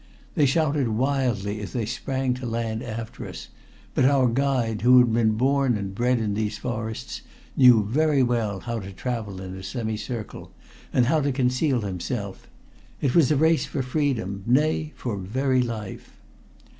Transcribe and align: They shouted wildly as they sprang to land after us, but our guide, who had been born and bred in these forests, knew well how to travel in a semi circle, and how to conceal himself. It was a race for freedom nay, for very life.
They 0.33 0.47
shouted 0.47 0.87
wildly 0.87 1.61
as 1.61 1.73
they 1.73 1.85
sprang 1.85 2.33
to 2.33 2.47
land 2.47 2.81
after 2.81 3.27
us, 3.27 3.49
but 3.93 4.03
our 4.03 4.27
guide, 4.29 4.81
who 4.81 4.97
had 4.97 5.13
been 5.13 5.33
born 5.33 5.77
and 5.77 5.93
bred 5.93 6.17
in 6.19 6.33
these 6.33 6.57
forests, 6.57 7.21
knew 7.55 7.81
well 8.27 8.61
how 8.61 8.79
to 8.79 8.93
travel 8.93 9.39
in 9.39 9.55
a 9.55 9.61
semi 9.61 9.97
circle, 9.97 10.49
and 10.91 11.05
how 11.05 11.21
to 11.21 11.31
conceal 11.31 11.81
himself. 11.81 12.47
It 12.99 13.13
was 13.13 13.29
a 13.29 13.35
race 13.35 13.65
for 13.67 13.83
freedom 13.83 14.41
nay, 14.47 14.91
for 14.95 15.17
very 15.19 15.61
life. 15.61 16.17